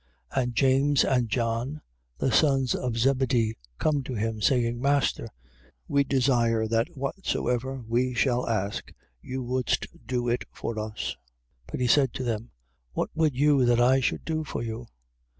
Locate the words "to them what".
12.15-13.11